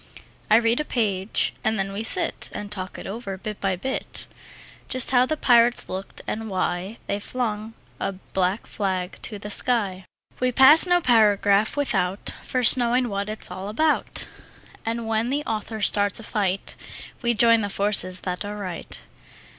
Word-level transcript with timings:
I 0.49 0.55
read 0.55 0.79
a 0.79 0.83
page, 0.83 1.53
and 1.63 1.77
then 1.77 1.93
we 1.93 2.03
sit 2.03 2.49
And 2.53 2.71
talk 2.71 2.97
it 2.97 3.05
over, 3.05 3.37
bit 3.37 3.61
by 3.61 3.75
bit; 3.75 4.25
Just 4.89 5.11
how 5.11 5.27
the 5.27 5.37
pirates 5.37 5.89
looked, 5.89 6.21
and 6.25 6.49
why 6.49 6.97
They 7.05 7.19
flung 7.19 7.75
a 7.99 8.13
black 8.13 8.65
flag 8.65 9.19
to 9.21 9.37
the 9.37 9.51
sky. 9.51 10.05
We 10.39 10.51
pass 10.53 10.87
no 10.87 11.01
paragraph 11.01 11.77
without 11.77 12.31
First 12.41 12.77
knowing 12.77 13.09
what 13.09 13.29
it's 13.29 13.51
all 13.51 13.69
about, 13.69 14.25
And 14.87 15.05
when 15.05 15.29
the 15.29 15.43
author 15.45 15.81
starts 15.81 16.19
a 16.19 16.23
fight 16.23 16.75
We 17.21 17.35
join 17.35 17.61
the 17.61 17.69
forces 17.69 18.21
that 18.21 18.43
are 18.43 18.57
right. 18.57 18.99